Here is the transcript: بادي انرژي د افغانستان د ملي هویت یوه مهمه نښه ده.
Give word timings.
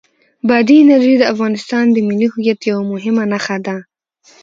بادي 0.47 0.75
انرژي 0.83 1.15
د 1.19 1.23
افغانستان 1.33 1.85
د 1.91 1.97
ملي 2.07 2.27
هویت 2.33 2.59
یوه 2.71 2.83
مهمه 2.91 3.23
نښه 3.31 3.57
ده. 3.65 3.77